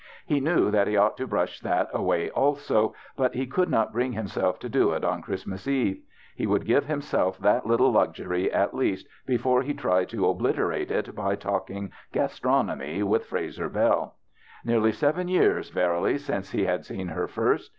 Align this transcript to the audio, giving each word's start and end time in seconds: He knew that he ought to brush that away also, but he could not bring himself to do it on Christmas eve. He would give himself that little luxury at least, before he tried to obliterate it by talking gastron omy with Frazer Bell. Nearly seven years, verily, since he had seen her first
He 0.25 0.39
knew 0.39 0.71
that 0.71 0.87
he 0.87 0.97
ought 0.97 1.15
to 1.17 1.27
brush 1.27 1.59
that 1.59 1.87
away 1.93 2.31
also, 2.31 2.95
but 3.15 3.35
he 3.35 3.45
could 3.45 3.69
not 3.69 3.93
bring 3.93 4.13
himself 4.13 4.57
to 4.61 4.67
do 4.67 4.93
it 4.93 5.03
on 5.03 5.21
Christmas 5.21 5.67
eve. 5.67 6.01
He 6.35 6.47
would 6.47 6.65
give 6.65 6.87
himself 6.87 7.37
that 7.37 7.67
little 7.67 7.91
luxury 7.91 8.51
at 8.51 8.73
least, 8.73 9.05
before 9.27 9.61
he 9.61 9.75
tried 9.75 10.09
to 10.09 10.27
obliterate 10.27 10.89
it 10.89 11.13
by 11.13 11.35
talking 11.35 11.91
gastron 12.11 12.69
omy 12.69 13.03
with 13.03 13.27
Frazer 13.27 13.69
Bell. 13.69 14.15
Nearly 14.65 14.91
seven 14.91 15.27
years, 15.27 15.69
verily, 15.69 16.17
since 16.17 16.49
he 16.49 16.65
had 16.65 16.83
seen 16.83 17.09
her 17.09 17.27
first 17.27 17.69